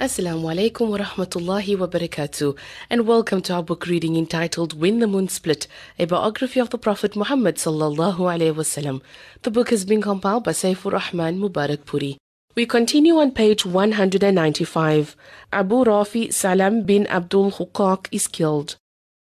Assalamu 0.00 0.50
alaikum 0.50 0.88
wa 0.88 0.96
rahmatullahi 0.96 1.78
wa 1.78 1.86
barakatuh, 1.86 2.56
and 2.88 3.06
welcome 3.06 3.42
to 3.42 3.52
our 3.52 3.62
book 3.62 3.86
reading 3.86 4.16
entitled 4.16 4.72
When 4.72 4.98
the 4.98 5.06
Moon 5.06 5.28
Split, 5.28 5.66
a 5.98 6.06
biography 6.06 6.58
of 6.58 6.70
the 6.70 6.78
Prophet 6.78 7.14
Muhammad 7.16 7.56
sallallahu 7.56 8.16
alaihi 8.16 8.54
wasallam. 8.54 9.02
The 9.42 9.50
book 9.50 9.68
has 9.68 9.84
been 9.84 10.00
compiled 10.00 10.44
by 10.44 10.52
Saifur 10.52 10.92
Rahman 10.92 11.38
Mubarakpuri. 11.38 12.16
We 12.54 12.64
continue 12.64 13.18
on 13.18 13.32
page 13.32 13.66
195. 13.66 15.16
Abu 15.52 15.84
Rafi 15.84 16.32
Salam 16.32 16.84
bin 16.84 17.06
Abdul 17.08 17.50
Hukak 17.50 18.08
is 18.10 18.26
killed. 18.26 18.76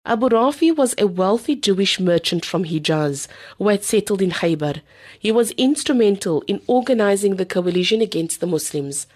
Abu 0.06 0.28
Rafi 0.28 0.76
was 0.76 0.94
a 0.98 1.08
wealthy 1.08 1.56
Jewish 1.56 1.98
merchant 1.98 2.44
from 2.44 2.66
Hijaz 2.66 3.30
who 3.58 3.70
had 3.70 3.86
settled 3.86 4.22
in 4.22 4.32
Khaybar. 4.32 4.82
He 5.18 5.32
was 5.32 5.52
instrumental 5.52 6.44
in 6.46 6.62
organizing 6.68 7.38
the 7.38 7.46
coalition 7.46 8.02
against 8.02 8.42
the 8.42 8.48
Muslims. 8.48 9.08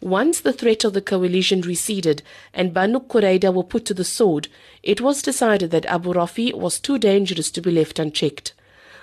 Once 0.00 0.40
the 0.40 0.52
threat 0.52 0.82
of 0.82 0.94
the 0.94 1.02
coalition 1.02 1.60
receded 1.60 2.22
and 2.54 2.72
Banu 2.72 3.00
Qurayda 3.00 3.52
were 3.52 3.62
put 3.62 3.84
to 3.84 3.92
the 3.92 4.04
sword, 4.04 4.48
it 4.82 5.02
was 5.02 5.20
decided 5.20 5.70
that 5.70 5.84
Abu 5.86 6.14
Rafi 6.14 6.54
was 6.54 6.80
too 6.80 6.98
dangerous 6.98 7.50
to 7.50 7.60
be 7.60 7.70
left 7.70 7.98
unchecked. 7.98 8.54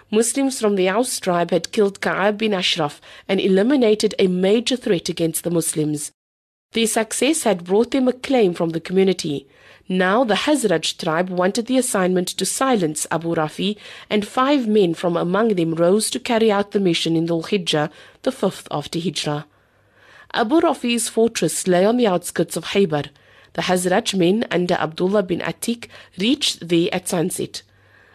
Muslims 0.10 0.60
from 0.60 0.76
the 0.76 0.90
Aus 0.90 1.20
tribe 1.20 1.52
had 1.52 1.72
killed 1.72 2.02
Ka'ab 2.02 2.40
bin 2.40 2.54
Ashraf 2.54 3.00
and 3.28 3.40
eliminated 3.40 4.16
a 4.18 4.28
major 4.28 4.76
threat 4.76 5.08
against 5.08 5.44
the 5.44 5.52
Muslims. 5.52 6.12
Their 6.72 6.88
success 6.88 7.44
had 7.44 7.64
brought 7.64 7.92
them 7.92 8.08
acclaim 8.08 8.56
from 8.56 8.72
the 8.72 8.80
community. 8.80 9.48
Now 9.88 10.24
the 10.24 10.34
Khazraj 10.34 10.98
tribe 10.98 11.30
wanted 11.30 11.68
the 11.68 11.78
assignment 11.78 12.30
to 12.30 12.46
silence 12.46 13.06
Abu 13.12 13.36
Rafi, 13.36 13.78
and 14.10 14.28
five 14.28 14.68
men 14.68 14.94
from 14.96 15.16
among 15.16 15.50
them 15.50 15.76
rose 15.76 16.10
to 16.10 16.20
carry 16.20 16.52
out 16.52 16.72
the 16.72 16.80
mission 16.80 17.16
in 17.16 17.28
Dhul 17.28 17.46
Hijjah, 17.46 17.92
the 18.24 18.32
fifth 18.32 18.68
after 18.72 19.00
Hijrah. 19.00 19.46
Abu 20.34 20.60
Rafi's 20.60 21.10
fortress 21.10 21.68
lay 21.68 21.86
on 21.86 21.98
the 21.98 22.08
outskirts 22.08 22.58
of 22.58 22.66
Khaybar. 22.66 23.08
The 23.54 23.62
Khazraj 23.64 24.14
men 24.14 24.46
under 24.52 24.76
Abdullah 24.76 25.24
bin 25.24 25.40
Atik 25.40 25.88
reached 26.18 26.68
there 26.68 26.90
at 26.92 27.08
sunset. 27.08 27.62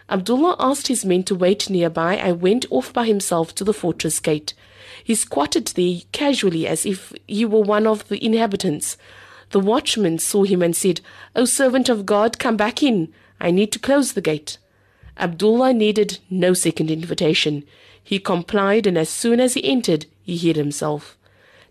Abdullah 0.09 0.55
asked 0.59 0.87
his 0.87 1.03
men 1.03 1.23
to 1.23 1.35
wait 1.35 1.69
nearby 1.69 2.15
and 2.15 2.41
went 2.41 2.65
off 2.69 2.93
by 2.93 3.05
himself 3.05 3.55
to 3.55 3.63
the 3.63 3.73
fortress 3.73 4.19
gate. 4.19 4.53
He 5.03 5.15
squatted 5.15 5.67
there 5.67 6.01
casually 6.11 6.67
as 6.67 6.85
if 6.85 7.13
he 7.27 7.45
were 7.45 7.61
one 7.61 7.87
of 7.87 8.07
the 8.07 8.23
inhabitants. 8.23 8.95
The 9.49 9.59
watchman 9.59 10.19
saw 10.19 10.43
him 10.43 10.61
and 10.61 10.75
said, 10.75 11.01
O 11.35 11.45
servant 11.45 11.89
of 11.89 12.05
God, 12.05 12.39
come 12.39 12.57
back 12.57 12.83
in. 12.83 13.11
I 13.39 13.51
need 13.51 13.71
to 13.73 13.79
close 13.79 14.13
the 14.13 14.21
gate. 14.21 14.57
Abdullah 15.17 15.73
needed 15.73 16.19
no 16.29 16.53
second 16.53 16.89
invitation. 16.89 17.63
He 18.03 18.19
complied, 18.19 18.87
and 18.87 18.97
as 18.97 19.09
soon 19.09 19.39
as 19.39 19.55
he 19.55 19.63
entered, 19.63 20.05
he 20.21 20.37
hid 20.37 20.55
himself. 20.55 21.17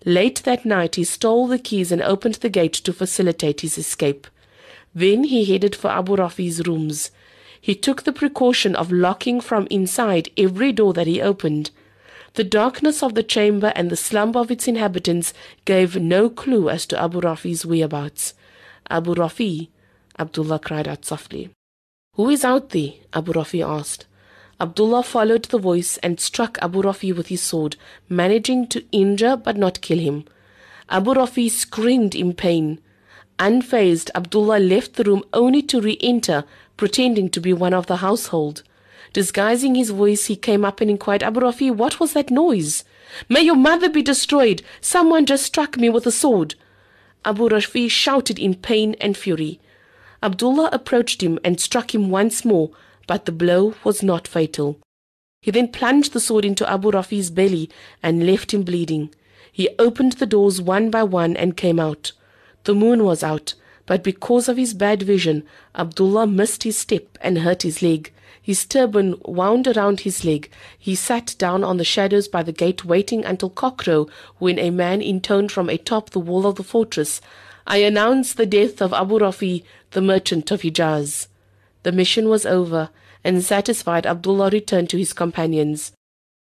Late 0.05 0.43
that 0.45 0.65
night, 0.65 0.97
he 0.97 1.05
stole 1.05 1.47
the 1.47 1.59
keys 1.59 1.93
and 1.93 2.03
opened 2.03 2.37
the 2.37 2.49
gate 2.49 2.73
to 2.73 2.93
facilitate 2.93 3.61
his 3.61 3.79
escape. 3.79 4.27
Then 4.95 5.25
he 5.25 5.45
headed 5.45 5.77
for 5.77 5.91
Abu 5.91 6.17
Rafi's 6.17 6.67
rooms. 6.67 7.11
He 7.61 7.75
took 7.75 8.03
the 8.03 8.13
precaution 8.13 8.75
of 8.75 8.91
locking 8.91 9.41
from 9.41 9.69
inside 9.71 10.31
every 10.37 10.73
door 10.73 10.93
that 10.95 11.07
he 11.07 11.23
opened. 11.23 11.71
The 12.35 12.45
darkness 12.45 13.03
of 13.03 13.15
the 13.15 13.23
chamber 13.23 13.73
and 13.77 13.91
the 13.91 13.97
slumber 13.97 14.41
of 14.41 14.51
its 14.51 14.67
inhabitants 14.67 15.33
gave 15.65 15.97
no 15.97 16.29
clue 16.29 16.69
as 16.69 16.87
to 16.87 17.01
Abu 17.01 17.21
Rafi's 17.21 17.65
whereabouts. 17.65 18.35
Abu 18.91 19.15
Rafi, 19.15 19.69
Abdullah 20.19 20.59
cried 20.59 20.89
out 20.89 21.05
softly. 21.05 21.51
Who 22.15 22.29
is 22.29 22.45
out 22.45 22.71
there? 22.71 22.95
Abu 23.13 23.33
Rafi 23.33 23.65
asked. 23.67 24.07
Abdullah 24.63 25.03
followed 25.03 25.47
the 25.47 25.59
voice 25.59 25.97
and 26.05 26.21
struck 26.21 26.57
Abu 26.63 26.83
Rafi 26.83 27.13
with 27.13 27.27
his 27.27 27.43
sword, 27.43 27.75
managing 28.09 28.69
to 28.69 28.85
injure 28.93 29.37
but 29.37 29.57
not 29.57 29.81
kill 29.81 29.99
him. 29.99 30.25
Abu 30.89 31.15
Rafi 31.15 31.51
screamed 31.51 32.15
in 32.15 32.33
pain. 32.33 32.79
Unfazed, 33.41 34.09
Abdullah 34.15 34.61
left 34.61 34.95
the 34.95 35.03
room 35.03 35.25
only 35.33 35.63
to 35.63 35.81
re-enter, 35.81 36.45
pretending 36.77 37.29
to 37.31 37.41
be 37.41 37.53
one 37.53 37.75
of 37.75 37.89
the 37.89 37.97
household. 37.97 38.63
Disguising 39.13 39.75
his 39.75 39.91
voice, 39.91 40.27
he 40.27 40.37
came 40.37 40.65
up 40.65 40.81
and 40.81 40.89
inquired, 40.89 41.25
Abu 41.25 41.41
Rafi, 41.41 41.75
what 41.75 41.99
was 41.99 42.13
that 42.13 42.31
noise? 42.31 42.85
May 43.29 43.41
your 43.41 43.57
mother 43.57 43.89
be 43.89 44.01
destroyed! 44.01 44.63
Someone 44.81 45.27
just 45.27 45.45
struck 45.45 45.77
me 45.77 45.89
with 45.89 46.07
a 46.07 46.13
sword. 46.13 46.55
Abu 47.25 47.49
Rafi 47.49 47.91
shouted 47.91 48.39
in 48.39 48.55
pain 48.55 48.95
and 49.01 49.17
fury. 49.17 49.59
Abdullah 50.23 50.69
approached 50.71 51.21
him 51.21 51.41
and 51.43 51.61
struck 51.61 51.93
him 51.93 52.11
once 52.11 52.45
more, 52.45 52.71
but 53.07 53.27
the 53.27 53.33
blow 53.33 53.75
was 53.85 54.03
not 54.03 54.29
fatal. 54.29 54.79
He 55.41 55.51
then 55.51 55.69
plunged 55.69 56.13
the 56.13 56.21
sword 56.21 56.45
into 56.45 56.71
Abu 56.71 56.93
Rafi's 56.93 57.31
belly 57.31 57.69
and 58.03 58.27
left 58.27 58.55
him 58.55 58.63
bleeding. 58.63 59.13
He 59.51 59.69
opened 59.79 60.13
the 60.15 60.27
doors 60.27 60.61
one 60.61 60.91
by 60.91 61.03
one 61.03 61.37
and 61.37 61.57
came 61.57 61.81
out. 61.81 62.13
The 62.65 62.75
moon 62.75 63.05
was 63.05 63.23
out, 63.23 63.55
but 63.87 64.05
because 64.05 64.49
of 64.49 64.57
his 64.57 64.73
bad 64.73 65.03
vision, 65.03 65.45
Abdullah 65.75 66.27
missed 66.27 66.63
his 66.63 66.79
step 66.79 67.19
and 67.21 67.39
hurt 67.39 67.63
his 67.63 67.83
leg. 67.83 68.13
His 68.41 68.65
turban 68.65 69.17
wound 69.25 69.69
around 69.69 70.01
his 70.01 70.25
leg. 70.25 70.51
He 70.79 70.95
sat 70.95 71.35
down 71.39 71.63
on 71.63 71.77
the 71.77 71.85
shadows 71.85 72.29
by 72.29 72.43
the 72.43 72.53
gate 72.53 72.85
waiting 72.85 73.25
until 73.25 73.51
cockcrow 73.51 74.09
when 74.39 74.59
a 74.59 74.71
man 74.71 75.03
intoned 75.03 75.53
from 75.53 75.69
atop 75.69 76.11
the 76.11 76.21
wall 76.21 76.47
of 76.47 76.57
the 76.57 76.65
fortress, 76.65 77.21
I 77.67 77.79
announce 77.79 78.35
the 78.35 78.47
death 78.47 78.83
of 78.83 78.93
Abu 78.93 79.21
Rafi, 79.21 79.63
the 79.93 80.01
merchant 80.01 80.51
of 80.51 80.63
Hijaz. 80.63 81.29
The 81.83 81.93
mission 81.93 82.29
was 82.29 82.47
over, 82.47 82.91
and 83.25 83.43
satisfied, 83.43 84.07
Abdullah 84.07 84.51
returned 84.51 84.91
to 84.91 84.99
his 84.99 85.13
companions. 85.13 85.93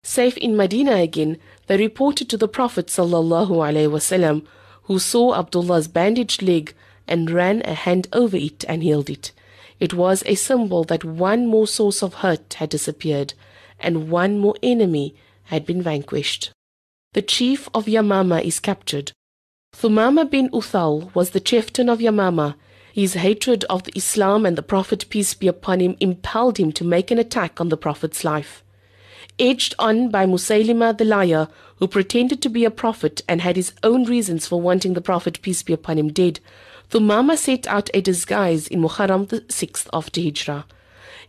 Safe 0.04 0.38
in 0.38 0.58
Medina 0.58 0.96
again, 0.96 1.38
they 1.68 1.78
reported 1.78 2.30
to 2.30 2.38
the 2.38 2.48
Prophet 2.48 2.88
wasallam, 2.88 4.46
who 4.84 5.00
saw 5.00 5.36
Abdullah's 5.36 5.88
bandaged 5.88 6.42
leg 6.42 6.74
and 7.08 7.30
ran 7.30 7.62
a 7.66 7.74
hand 7.74 8.08
over 8.12 8.36
it 8.38 8.66
and 8.68 8.82
healed 8.84 9.10
it. 9.10 9.32
It 9.80 9.94
was 9.94 10.24
a 10.26 10.36
symbol 10.36 10.84
that 10.86 11.04
one 11.04 11.48
more 11.48 11.68
source 11.68 12.02
of 12.02 12.16
hurt 12.16 12.56
had 12.56 12.70
disappeared, 12.70 13.34
and 13.80 14.10
one 14.10 14.38
more 14.38 14.56
enemy 14.64 15.16
had 15.46 15.66
been 15.66 15.82
vanquished. 15.82 16.52
The 17.14 17.22
chief 17.22 17.68
of 17.74 17.86
Yamama 17.86 18.44
is 18.44 18.60
captured. 18.60 19.12
Thumama 19.76 20.30
bin 20.30 20.50
Uthal 20.50 21.14
was 21.14 21.32
the 21.32 21.40
chieftain 21.40 21.90
of 21.90 22.00
Yamama 22.00 22.56
his 22.94 23.14
hatred 23.14 23.64
of 23.66 23.84
the 23.84 23.94
Islam 23.96 24.46
and 24.46 24.58
the 24.58 24.64
Prophet, 24.64 25.06
peace 25.10 25.34
be 25.34 25.48
upon 25.48 25.80
him, 25.80 25.96
impelled 26.00 26.58
him 26.58 26.72
to 26.74 26.84
make 26.84 27.12
an 27.12 27.18
attack 27.18 27.62
on 27.62 27.70
the 27.70 27.78
Prophet's 27.78 28.24
life. 28.24 28.64
Edged 29.40 29.74
on 29.80 30.10
by 30.10 30.26
Musaylima 30.26 30.98
the 30.98 31.06
liar, 31.06 31.48
who 31.78 31.88
pretended 31.88 32.42
to 32.42 32.50
be 32.50 32.66
a 32.66 32.72
prophet 32.72 33.22
and 33.28 33.42
had 33.42 33.56
his 33.56 33.74
own 33.82 34.04
reasons 34.04 34.46
for 34.46 34.62
wanting 34.62 34.94
the 34.94 35.02
Prophet, 35.02 35.42
peace 35.42 35.64
be 35.64 35.74
upon 35.74 35.98
him, 35.98 36.10
dead, 36.10 36.40
Thumama 36.92 37.38
set 37.38 37.66
out 37.68 37.90
a 37.94 38.02
disguise 38.02 38.68
in 38.68 38.82
Muharram 38.82 39.30
the 39.30 39.46
sixth 39.50 39.90
after 39.94 40.20
Hijrah. 40.22 40.66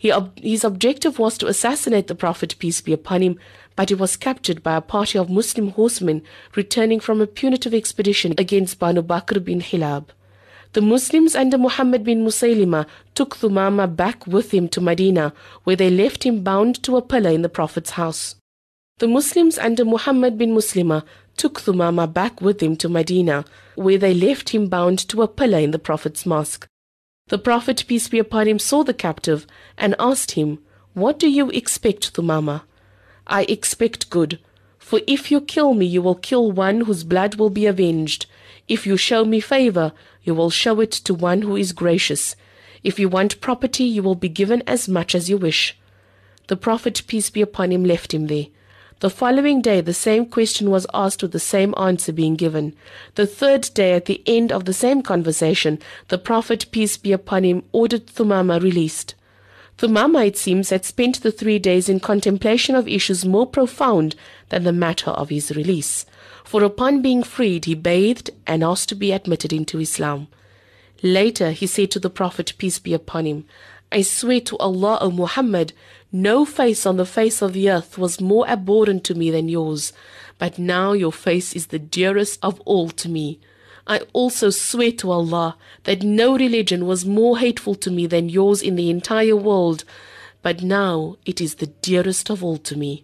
Ob- 0.04 0.38
his 0.40 0.64
objective 0.64 1.20
was 1.20 1.38
to 1.38 1.46
assassinate 1.46 2.08
the 2.08 2.16
Prophet, 2.16 2.56
peace 2.58 2.80
be 2.80 2.92
upon 2.92 3.22
him, 3.22 3.38
but 3.76 3.88
he 3.88 3.94
was 3.94 4.16
captured 4.16 4.62
by 4.62 4.76
a 4.76 4.80
party 4.80 5.16
of 5.18 5.30
Muslim 5.30 5.68
horsemen 5.68 6.22
returning 6.56 6.98
from 6.98 7.20
a 7.20 7.26
punitive 7.26 7.72
expedition 7.72 8.34
against 8.36 8.80
Banu 8.80 9.02
Bakr 9.02 9.42
bin 9.42 9.60
Hilab. 9.60 10.08
The 10.74 10.80
Muslims 10.80 11.34
under 11.34 11.58
Muhammad 11.58 12.02
bin 12.02 12.24
Musaylima 12.24 12.86
took 13.14 13.36
Thumama 13.36 13.94
back 13.94 14.26
with 14.26 14.52
him 14.52 14.68
to 14.68 14.80
Medina, 14.80 15.34
where 15.64 15.76
they 15.76 15.90
left 15.90 16.24
him 16.24 16.42
bound 16.42 16.82
to 16.84 16.96
a 16.96 17.02
pillar 17.02 17.28
in 17.28 17.42
the 17.42 17.50
Prophet's 17.50 17.90
house. 17.90 18.36
The 18.98 19.06
Muslims 19.06 19.58
under 19.58 19.84
Muhammad 19.84 20.38
bin 20.38 20.54
Muslima 20.54 21.04
took 21.36 21.60
Thumama 21.60 22.10
back 22.10 22.40
with 22.40 22.60
them 22.60 22.76
to 22.76 22.88
Medina, 22.88 23.44
where 23.74 23.98
they 23.98 24.14
left 24.14 24.50
him 24.50 24.68
bound 24.68 24.98
to 25.10 25.20
a 25.20 25.28
pillar 25.28 25.58
in 25.58 25.72
the 25.72 25.78
Prophet's 25.78 26.24
mosque. 26.24 26.66
The 27.28 27.36
Prophet, 27.38 27.84
peace 27.86 28.08
be 28.08 28.18
upon 28.18 28.48
him, 28.48 28.58
saw 28.58 28.82
the 28.82 28.94
captive 28.94 29.46
and 29.76 29.94
asked 29.98 30.32
him, 30.32 30.58
What 30.94 31.18
do 31.18 31.28
you 31.28 31.50
expect, 31.50 32.14
Thumama? 32.14 32.62
I 33.26 33.42
expect 33.42 34.08
good, 34.08 34.38
for 34.78 35.00
if 35.06 35.30
you 35.30 35.42
kill 35.42 35.74
me, 35.74 35.84
you 35.84 36.00
will 36.00 36.14
kill 36.14 36.50
one 36.50 36.82
whose 36.82 37.04
blood 37.04 37.34
will 37.34 37.50
be 37.50 37.66
avenged. 37.66 38.24
If 38.68 38.86
you 38.86 38.96
show 38.96 39.24
me 39.24 39.40
favor, 39.40 39.92
you 40.22 40.34
will 40.34 40.50
show 40.50 40.80
it 40.80 40.92
to 40.92 41.14
one 41.14 41.42
who 41.42 41.56
is 41.56 41.72
gracious. 41.72 42.36
If 42.84 42.98
you 42.98 43.08
want 43.08 43.40
property, 43.40 43.84
you 43.84 44.02
will 44.02 44.14
be 44.14 44.28
given 44.28 44.62
as 44.66 44.88
much 44.88 45.14
as 45.14 45.28
you 45.28 45.36
wish. 45.36 45.76
The 46.48 46.56
Prophet, 46.56 47.02
peace 47.06 47.30
be 47.30 47.40
upon 47.40 47.72
him, 47.72 47.84
left 47.84 48.12
him 48.12 48.26
there. 48.26 48.46
The 49.00 49.10
following 49.10 49.60
day, 49.60 49.80
the 49.80 49.92
same 49.92 50.26
question 50.26 50.70
was 50.70 50.86
asked 50.94 51.22
with 51.22 51.32
the 51.32 51.40
same 51.40 51.74
answer 51.76 52.12
being 52.12 52.36
given. 52.36 52.76
The 53.16 53.26
third 53.26 53.70
day, 53.74 53.94
at 53.94 54.04
the 54.04 54.22
end 54.26 54.52
of 54.52 54.64
the 54.64 54.72
same 54.72 55.02
conversation, 55.02 55.80
the 56.08 56.18
Prophet, 56.18 56.66
peace 56.70 56.96
be 56.96 57.10
upon 57.10 57.42
him, 57.42 57.64
ordered 57.72 58.06
Thumama 58.06 58.62
released. 58.62 59.16
Thumama, 59.82 60.26
it 60.26 60.36
seems, 60.36 60.70
had 60.70 60.84
spent 60.84 61.22
the 61.22 61.32
three 61.32 61.58
days 61.58 61.88
in 61.88 61.98
contemplation 61.98 62.74
of 62.74 62.86
issues 62.86 63.24
more 63.24 63.46
profound 63.46 64.14
than 64.50 64.62
the 64.62 64.72
matter 64.72 65.10
of 65.10 65.28
his 65.28 65.50
release 65.50 66.06
for 66.44 66.62
upon 66.62 67.02
being 67.02 67.22
freed 67.22 67.64
he 67.64 67.74
bathed 67.74 68.30
and 68.46 68.62
asked 68.62 68.88
to 68.88 68.94
be 68.94 69.10
admitted 69.10 69.52
into 69.52 69.80
Islam. 69.80 70.28
Later 71.02 71.50
he 71.50 71.66
said 71.66 71.90
to 71.92 71.98
the 71.98 72.10
Prophet, 72.10 72.52
peace 72.58 72.78
be 72.78 72.94
upon 72.94 73.26
him, 73.26 73.44
I 73.90 74.02
swear 74.02 74.40
to 74.40 74.58
Allah, 74.58 74.98
O 75.00 75.10
Muhammad, 75.10 75.72
no 76.12 76.44
face 76.44 76.86
on 76.86 76.96
the 76.96 77.06
face 77.06 77.42
of 77.42 77.52
the 77.52 77.70
earth 77.70 77.98
was 77.98 78.20
more 78.20 78.46
abhorrent 78.48 79.04
to 79.04 79.14
me 79.14 79.30
than 79.30 79.48
yours, 79.48 79.92
but 80.38 80.58
now 80.58 80.92
your 80.92 81.12
face 81.12 81.54
is 81.54 81.68
the 81.68 81.78
dearest 81.78 82.38
of 82.42 82.60
all 82.60 82.88
to 82.90 83.08
me. 83.08 83.40
I 83.86 84.00
also 84.12 84.50
swear 84.50 84.92
to 84.92 85.10
Allah 85.10 85.56
that 85.84 86.02
no 86.02 86.36
religion 86.36 86.86
was 86.86 87.04
more 87.04 87.38
hateful 87.38 87.74
to 87.76 87.90
me 87.90 88.06
than 88.06 88.28
yours 88.28 88.62
in 88.62 88.76
the 88.76 88.90
entire 88.90 89.36
world, 89.36 89.84
but 90.42 90.62
now 90.62 91.16
it 91.24 91.40
is 91.40 91.56
the 91.56 91.66
dearest 91.66 92.30
of 92.30 92.44
all 92.44 92.58
to 92.58 92.76
me. 92.76 93.02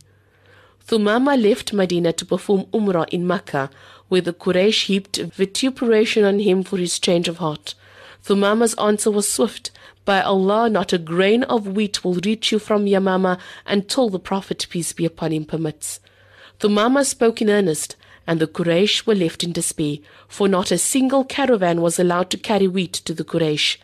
Thumama 0.86 1.40
left 1.40 1.72
Medina 1.72 2.12
to 2.14 2.25
perform 2.25 2.64
Umrah 2.72 3.08
in 3.10 3.26
Mecca, 3.26 3.70
where 4.08 4.22
the 4.22 4.32
Quraysh 4.32 4.86
heaped 4.86 5.19
vituperation 5.19 6.25
on 6.25 6.38
him 6.38 6.62
for 6.62 6.78
his 6.78 6.98
change 6.98 7.28
of 7.28 7.38
heart. 7.38 7.75
Thumama's 8.25 8.75
answer 8.75 9.10
was 9.10 9.30
swift. 9.30 9.70
By 10.04 10.22
Allah, 10.22 10.70
not 10.70 10.94
a 10.94 10.98
grain 10.98 11.42
of 11.44 11.66
wheat 11.66 12.02
will 12.02 12.14
reach 12.14 12.50
you 12.50 12.58
from 12.58 12.86
Yamama 12.86 13.38
until 13.66 14.08
the 14.08 14.19
Prophet, 14.19 14.66
peace 14.70 14.94
be 14.94 15.04
upon 15.04 15.32
him, 15.32 15.44
permits. 15.44 16.00
Thumama 16.60 17.04
spoke 17.04 17.42
in 17.42 17.50
earnest, 17.50 17.96
and 18.28 18.38
the 18.38 18.46
Quraysh 18.46 19.06
were 19.06 19.14
left 19.14 19.42
in 19.42 19.52
despair, 19.52 19.96
for 20.28 20.46
not 20.48 20.70
a 20.70 20.76
single 20.76 21.25
caravan 21.25 21.80
was 21.80 21.98
allowed 21.98 22.28
to 22.30 22.36
carry 22.36 22.69
wheat 22.69 22.92
to 22.92 23.14
the 23.14 23.25
Quraysh. 23.25 23.78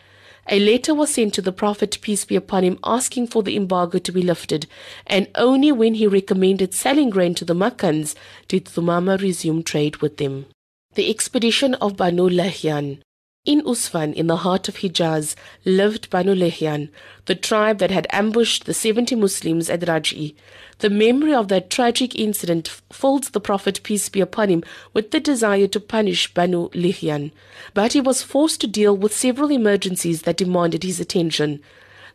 A 0.47 0.59
letter 0.59 0.93
was 0.93 1.15
sent 1.15 1.33
to 1.33 1.41
the 1.41 1.51
Prophet, 1.51 1.97
peace 2.01 2.23
be 2.25 2.35
upon 2.35 2.63
him, 2.63 2.77
asking 2.83 3.25
for 3.25 3.41
the 3.41 3.55
embargo 3.55 3.97
to 3.97 4.11
be 4.11 4.21
lifted, 4.21 4.67
and 5.07 5.27
only 5.33 5.71
when 5.71 5.95
he 5.95 6.05
recommended 6.05 6.75
selling 6.75 7.09
grain 7.09 7.33
to 7.33 7.43
the 7.43 7.55
Makkans 7.55 8.13
did 8.47 8.65
Thumama 8.65 9.19
resume 9.19 9.63
trade 9.63 9.97
with 9.97 10.17
them. 10.17 10.45
The 10.93 11.09
expedition 11.09 11.73
of 11.75 11.97
Banu 11.97 12.29
Lahyan. 12.29 12.99
In 13.45 13.61
Usfan, 13.61 14.11
in 14.15 14.25
the 14.25 14.37
heart 14.37 14.67
of 14.67 14.77
Hijaz, 14.77 15.35
lived 15.65 16.09
Banu 16.09 16.33
Lahyan, 16.33 16.89
the 17.25 17.35
tribe 17.35 17.77
that 17.77 17.91
had 17.91 18.07
ambushed 18.09 18.65
the 18.65 18.73
70 18.73 19.13
Muslims 19.13 19.69
at 19.69 19.81
Raj'i. 19.81 20.33
The 20.79 20.89
memory 20.89 21.35
of 21.35 21.47
that 21.49 21.69
tragic 21.69 22.15
incident 22.15 22.81
filled 22.91 23.25
the 23.25 23.39
Prophet, 23.39 23.81
peace 23.83 24.09
be 24.09 24.19
upon 24.19 24.49
him, 24.49 24.63
with 24.93 25.11
the 25.11 25.19
desire 25.19 25.67
to 25.67 25.79
punish 25.79 26.33
Banu 26.33 26.69
Lahyan. 26.69 27.31
But 27.75 27.93
he 27.93 28.01
was 28.01 28.23
forced 28.23 28.61
to 28.61 28.67
deal 28.67 28.97
with 28.97 29.15
several 29.15 29.51
emergencies 29.51 30.23
that 30.23 30.37
demanded 30.37 30.81
his 30.81 30.99
attention. 30.99 31.61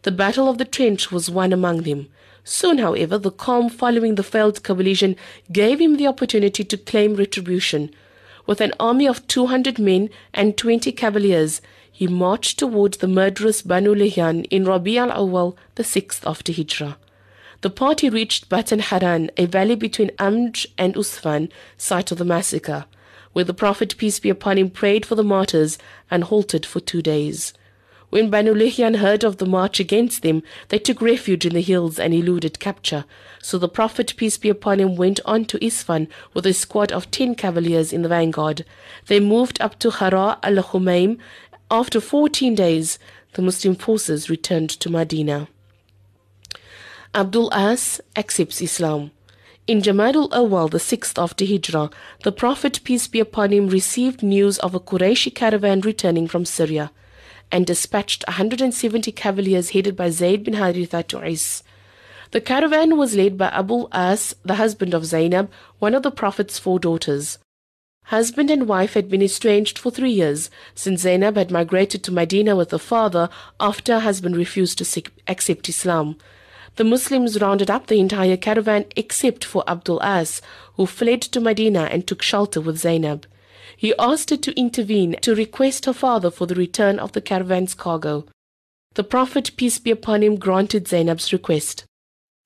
The 0.02 0.10
Battle 0.10 0.48
of 0.48 0.58
the 0.58 0.64
Trench 0.64 1.12
was 1.12 1.30
one 1.30 1.52
among 1.52 1.82
them. 1.82 2.08
Soon, 2.42 2.78
however, 2.78 3.18
the 3.18 3.30
calm 3.30 3.68
following 3.68 4.16
the 4.16 4.24
failed 4.24 4.64
coalition 4.64 5.14
gave 5.52 5.80
him 5.80 5.96
the 5.96 6.08
opportunity 6.08 6.64
to 6.64 6.76
claim 6.76 7.14
retribution. 7.14 7.94
With 8.50 8.60
an 8.60 8.72
army 8.80 9.06
of 9.06 9.24
200 9.28 9.78
men 9.78 10.10
and 10.34 10.56
20 10.56 10.90
cavaliers, 10.90 11.60
he 11.92 12.08
marched 12.08 12.58
towards 12.58 12.98
the 12.98 13.06
murderous 13.06 13.62
Banu 13.62 13.94
Lahyan 13.94 14.44
in 14.50 14.64
Rabi 14.64 14.98
al-Awwal, 14.98 15.54
the 15.76 15.84
6th 15.84 16.28
after 16.28 16.52
Hijrah. 16.52 16.96
The 17.60 17.70
party 17.70 18.10
reached 18.10 18.48
Batan 18.48 18.80
Haran, 18.80 19.30
a 19.36 19.46
valley 19.46 19.76
between 19.76 20.10
Amj 20.18 20.66
and 20.76 20.96
Usfan, 20.96 21.48
site 21.76 22.10
of 22.10 22.18
the 22.18 22.24
massacre, 22.24 22.86
where 23.34 23.44
the 23.44 23.54
Prophet, 23.54 23.96
peace 23.96 24.18
be 24.18 24.30
upon 24.30 24.58
him, 24.58 24.68
prayed 24.68 25.06
for 25.06 25.14
the 25.14 25.22
martyrs 25.22 25.78
and 26.10 26.24
halted 26.24 26.66
for 26.66 26.80
two 26.80 27.02
days. 27.02 27.54
When 28.10 28.28
Banu 28.28 28.52
Lahyan 28.54 28.96
heard 28.96 29.22
of 29.22 29.36
the 29.36 29.46
march 29.46 29.78
against 29.78 30.22
them, 30.22 30.42
they 30.68 30.80
took 30.80 31.00
refuge 31.00 31.46
in 31.46 31.54
the 31.54 31.60
hills 31.60 32.00
and 32.00 32.12
eluded 32.12 32.58
capture. 32.58 33.04
So 33.40 33.56
the 33.56 33.68
Prophet, 33.68 34.14
peace 34.16 34.36
be 34.36 34.48
upon 34.48 34.80
him, 34.80 34.96
went 34.96 35.20
on 35.24 35.44
to 35.44 35.58
Isfan 35.60 36.08
with 36.34 36.44
a 36.44 36.52
squad 36.52 36.90
of 36.90 37.12
ten 37.12 37.36
cavaliers 37.36 37.92
in 37.92 38.02
the 38.02 38.08
vanguard. 38.08 38.64
They 39.06 39.20
moved 39.20 39.60
up 39.60 39.78
to 39.78 39.90
Hara 39.90 40.40
al-Khumaim. 40.42 41.18
After 41.70 42.00
fourteen 42.00 42.56
days, 42.56 42.98
the 43.34 43.42
Muslim 43.42 43.76
forces 43.76 44.28
returned 44.28 44.70
to 44.70 44.90
Medina. 44.90 45.46
Abdul 47.14 47.48
As 47.54 48.00
accepts 48.16 48.60
Islam. 48.60 49.12
In 49.68 49.82
Jamadul 49.82 50.30
Awal, 50.32 50.68
the 50.68 50.80
sixth 50.80 51.16
after 51.16 51.44
Hijrah, 51.44 51.92
the 52.24 52.32
Prophet, 52.32 52.80
peace 52.82 53.06
be 53.06 53.20
upon 53.20 53.52
him, 53.52 53.68
received 53.68 54.20
news 54.20 54.58
of 54.58 54.74
a 54.74 54.80
Qurayshi 54.80 55.32
caravan 55.32 55.80
returning 55.82 56.26
from 56.26 56.44
Syria 56.44 56.90
and 57.52 57.66
dispatched 57.66 58.24
170 58.26 59.12
cavaliers 59.12 59.70
headed 59.70 59.96
by 59.96 60.10
Zayd 60.10 60.44
bin 60.44 60.54
Haritha 60.54 61.06
to 61.08 61.22
Is. 61.22 61.62
The 62.30 62.40
caravan 62.40 62.96
was 62.96 63.16
led 63.16 63.36
by 63.36 63.48
Abu 63.48 63.88
As, 63.90 64.36
the 64.44 64.54
husband 64.54 64.94
of 64.94 65.04
Zainab, 65.04 65.50
one 65.78 65.94
of 65.94 66.02
the 66.02 66.10
Prophet's 66.10 66.58
four 66.58 66.78
daughters. 66.78 67.38
Husband 68.04 68.50
and 68.50 68.66
wife 68.66 68.94
had 68.94 69.08
been 69.08 69.22
estranged 69.22 69.78
for 69.78 69.90
three 69.90 70.10
years, 70.12 70.50
since 70.74 71.02
Zainab 71.02 71.36
had 71.36 71.50
migrated 71.50 72.02
to 72.04 72.12
Medina 72.12 72.56
with 72.56 72.70
her 72.70 72.78
father 72.78 73.28
after 73.58 73.94
her 73.94 74.00
husband 74.00 74.36
refused 74.36 74.78
to 74.78 75.02
accept 75.28 75.68
Islam. 75.68 76.16
The 76.76 76.84
Muslims 76.84 77.40
rounded 77.40 77.70
up 77.70 77.86
the 77.86 78.00
entire 78.00 78.36
caravan 78.36 78.86
except 78.96 79.44
for 79.44 79.68
Abdul 79.68 80.02
As, 80.02 80.40
who 80.74 80.86
fled 80.86 81.22
to 81.22 81.40
Medina 81.40 81.88
and 81.90 82.06
took 82.06 82.22
shelter 82.22 82.60
with 82.60 82.78
Zainab. 82.78 83.26
He 83.76 83.94
asked 83.98 84.30
her 84.30 84.36
to 84.36 84.58
intervene 84.58 85.16
to 85.22 85.34
request 85.34 85.86
her 85.86 85.92
father 85.92 86.30
for 86.30 86.46
the 86.46 86.54
return 86.54 86.98
of 86.98 87.12
the 87.12 87.20
caravan's 87.20 87.74
cargo. 87.74 88.26
The 88.94 89.04
Prophet, 89.04 89.52
peace 89.56 89.78
be 89.78 89.90
upon 89.90 90.22
him, 90.22 90.36
granted 90.36 90.88
Zainab's 90.88 91.32
request. 91.32 91.84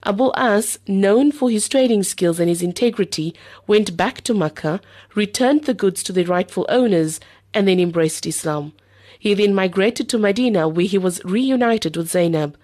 Abu 0.05 0.31
As, 0.35 0.79
known 0.87 1.33
for 1.33 1.49
his 1.49 1.69
trading 1.69 2.03
skills 2.03 2.39
and 2.39 2.51
his 2.51 2.61
integrity, 2.61 3.35
went 3.67 3.97
back 3.97 4.21
to 4.23 4.35
Mecca, 4.35 4.81
returned 5.15 5.65
the 5.65 5.73
goods 5.73 6.03
to 6.03 6.13
their 6.13 6.27
rightful 6.27 6.67
owners, 6.69 7.21
and 7.55 7.67
then 7.67 7.81
embraced 7.81 8.27
Islam. 8.27 8.75
He 9.19 9.33
then 9.33 9.55
migrated 9.55 10.11
to 10.11 10.19
Medina, 10.19 10.69
where 10.69 10.85
he 10.85 10.99
was 10.99 11.25
reunited 11.25 11.97
with 11.97 12.11
Zainab. 12.11 12.59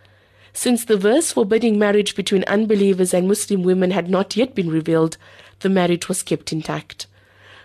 Since 0.53 0.85
the 0.85 0.99
verse 0.99 1.33
forbidding 1.33 1.79
marriage 1.79 2.15
between 2.15 2.45
unbelievers 2.45 3.15
and 3.15 3.27
Muslim 3.27 3.63
women 3.63 3.93
had 3.93 4.11
not 4.11 4.37
yet 4.37 4.55
been 4.55 4.69
revealed, 4.69 5.17
the 5.61 5.71
marriage 5.71 6.09
was 6.09 6.23
kept 6.23 6.53
intact. 6.53 7.07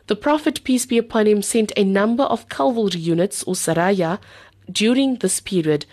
The 0.07 0.15
Prophet, 0.15 0.63
peace 0.63 0.85
be 0.85 0.97
upon 0.99 1.25
him, 1.25 1.41
sent 1.41 1.71
a 1.75 1.83
number 1.83 2.23
of 2.23 2.47
cavalry 2.47 2.99
units 2.99 3.41
or 3.43 3.55
saraya 3.55 4.19
during 4.71 5.15
this 5.15 5.39
period. 5.39 5.85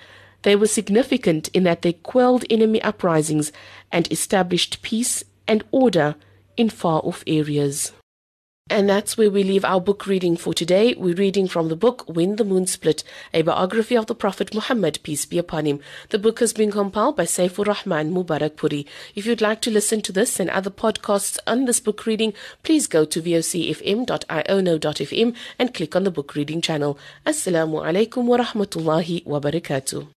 They 0.43 0.55
were 0.55 0.67
significant 0.67 1.49
in 1.55 1.63
that 1.65 1.83
they 1.83 1.95
quelled 1.95 2.45
enemy 2.51 2.83
uprisings 2.83 3.53
and 3.91 4.11
established 4.13 4.83
peace 4.83 5.25
and 5.49 5.65
order 5.71 6.17
in 6.57 6.69
far 6.69 7.01
off 7.01 7.25
areas. 7.27 7.93
And 8.73 8.89
that's 8.89 9.19
where 9.19 9.31
we 9.31 9.45
leave 9.45 9.67
our 9.67 9.83
book 9.83 10.07
reading 10.07 10.35
for 10.35 10.55
today. 10.55 10.95
We're 10.95 11.15
reading 11.15 11.47
from 11.47 11.69
the 11.69 11.77
book 11.77 12.05
When 12.09 12.37
the 12.37 12.45
Moon 12.45 12.67
Split, 12.67 13.05
a 13.35 13.43
biography 13.43 13.99
of 13.99 14.07
the 14.07 14.15
Prophet 14.15 14.55
Muhammad, 14.55 14.99
peace 15.03 15.27
be 15.27 15.37
upon 15.37 15.67
him. 15.67 15.81
The 16.09 16.19
book 16.19 16.41
has 16.41 16.55
been 16.55 16.71
compiled 16.71 17.15
by 17.17 17.25
Saifur 17.25 17.67
Rahman 17.67 18.15
Mubarakpuri. 18.15 18.87
If 19.15 19.27
you'd 19.27 19.43
like 19.43 19.61
to 19.61 19.71
listen 19.71 20.01
to 20.01 20.11
this 20.11 20.41
and 20.41 20.49
other 20.49 20.71
podcasts 20.71 21.39
on 21.47 21.67
this 21.67 21.81
book 21.81 22.07
reading, 22.07 22.33
please 22.63 22.87
go 22.87 23.05
to 23.05 23.21
vocfm.iono.fm 23.21 24.07
and 25.59 25.75
click 25.75 25.95
on 25.95 26.05
the 26.05 26.11
book 26.11 26.35
reading 26.35 26.63
channel. 26.63 26.99
Assalamu 27.27 27.85
alaikum 27.85 28.25
wa 28.25 28.39
rahmatullahi 28.39 29.27
wa 29.27 29.39
barakatuh. 29.39 30.13